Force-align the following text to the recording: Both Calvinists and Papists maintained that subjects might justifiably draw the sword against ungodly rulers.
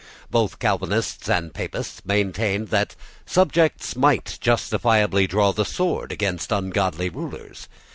Both 0.31 0.57
Calvinists 0.57 1.29
and 1.29 1.53
Papists 1.53 2.01
maintained 2.03 2.69
that 2.69 2.95
subjects 3.27 3.95
might 3.95 4.39
justifiably 4.41 5.27
draw 5.27 5.51
the 5.53 5.63
sword 5.63 6.11
against 6.11 6.51
ungodly 6.51 7.09
rulers. 7.11 7.67